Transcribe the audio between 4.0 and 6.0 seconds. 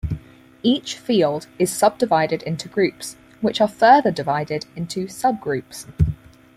divided into "sub-groups".